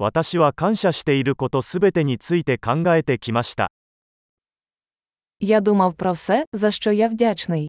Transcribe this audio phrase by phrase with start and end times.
[0.00, 3.72] 私は感謝していることすべてについて考えてきました。
[5.40, 7.68] Я думав про все, за що я вдячний.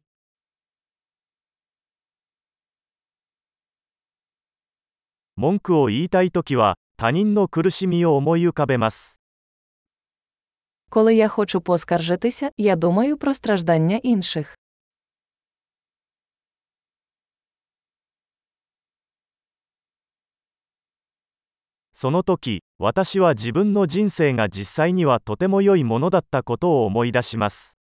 [5.36, 9.20] 文句を言いたいときは、他人の苦しみを思い浮かべます。
[10.88, 14.54] Коли я хочу поскаржитися, я думаю про страждання інших.
[21.99, 27.79] その時、私は自分の人生が実際にはとても良いものだったことを思い出します。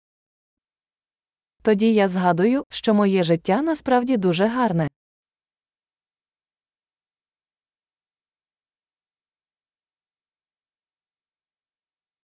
[1.64, 4.90] Тоді я згадую, що моє життя насправді дуже гарне.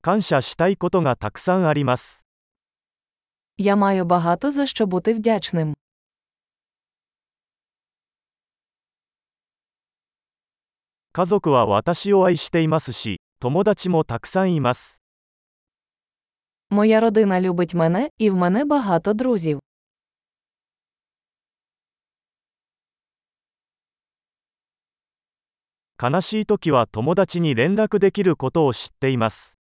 [0.01, 2.25] 感謝したいことがたくさんあります。
[3.57, 5.75] Я маю багато за що бути вдячним.
[11.13, 15.01] 家族は私を愛していますし、友達もたくさんいます。
[16.69, 19.59] Моя родина любить мене, і в мене багато друзів.
[25.99, 29.57] 悲しい時は友達に連絡できることを知っています。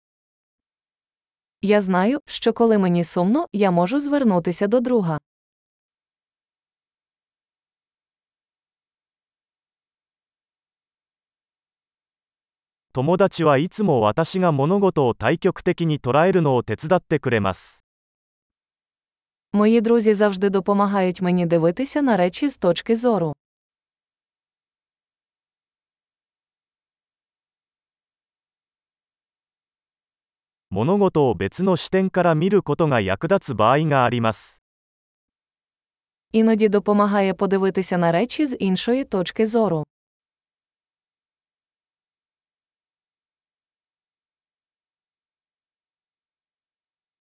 [1.61, 5.19] Я знаю, що коли мені сумно, я можу звернутися до друга.
[12.93, 17.83] 友達はいつも私が物事を対極的に捉えるのを手伝ってくれます。
[19.53, 23.35] Мої друзі завжди допомагають мені дивитися на речі з точки зору.
[30.71, 34.61] 物事を別の視点から見ることが役立つ場合があります。
[36.31, 39.83] Іноді допомагає подивитися на речі з іншої точки зору.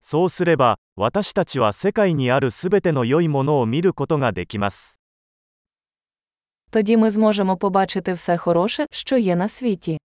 [0.00, 5.00] そうすれば、私たちは世界にあるすべての良いものを見ることができます。
[6.70, 9.98] Тоді ми зможемо побачити все хороше, що є на світі.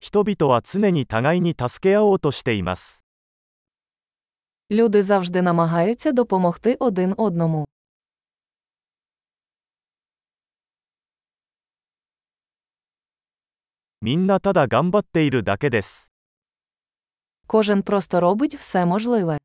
[0.00, 3.04] 人々は常に互いに助け合おうとしています。
[4.70, 7.66] Люди завжди намагаються допомогти один одному.
[14.04, 16.10] みんなただ頑張っているだけです。
[17.46, 19.38] Кожен просто робить все можливе.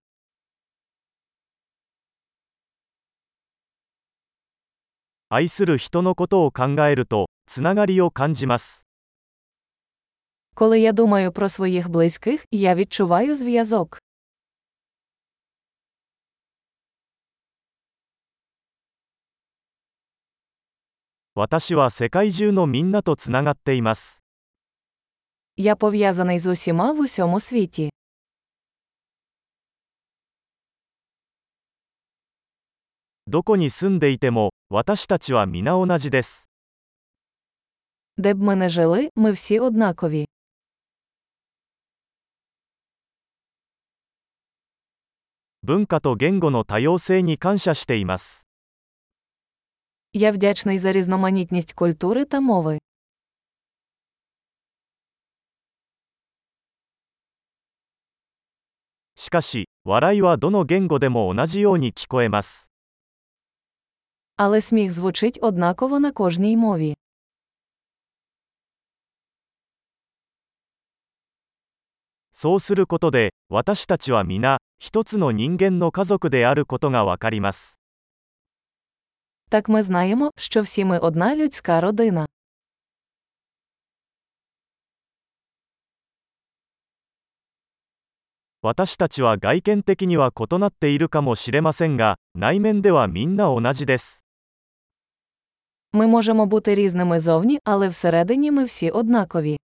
[5.30, 8.88] 愛する人のことを考えると、つながりを感じます。
[10.56, 14.00] Коли я думаю про своїх близьких, я відчуваю зв'язок.
[21.34, 24.24] 私は世界中のみんなとつながっています。
[25.63, 27.91] Я пов'язаний з усіма в усьому світі.
[38.17, 40.27] Де б ми жили, ми всі однакові.
[50.13, 52.79] Я вдячний за різноманітність культури та мови.
[59.30, 62.72] しかし、笑いはどの言語でも同じように聞こえます。
[64.38, 66.96] Але сміх звучить однаково на кожній мові.
[72.32, 77.80] そうすることで、私たちは皆、一つの人間の家族であることがわかります。
[79.50, 82.26] Так ми знаємо, що всі ми одна людська родина.
[88.62, 94.26] 私たちは外見的には異なっているかもしれませんが、内面ではみんな同じです。
[95.94, 99.58] Ми можемо бути різними зовні, але всередині ми всі однакові.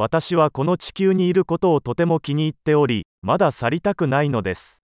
[0.00, 4.84] 私はこの地球にいることをとても気に入っており、まだ去りたくないのです。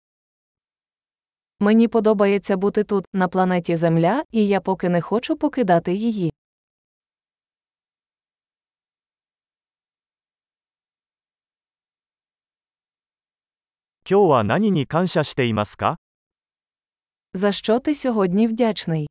[1.59, 6.30] Мені подобається бути тут, на планеті Земля, і я поки не хочу покидати її.
[14.11, 15.97] 今日は何に感謝していますか
[17.33, 19.07] За що ти сьогодні вдячний?